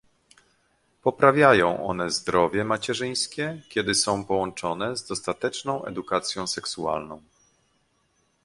Poprawiają 1.01 1.87
one 1.87 2.09
zdrowie 2.11 2.63
macierzyńskie, 2.63 3.61
kiedy 3.69 3.95
są 3.95 4.25
połączone 4.25 4.95
z 4.97 5.03
dostateczną 5.07 5.85
edukacją 5.85 6.47
seksualną 6.47 7.21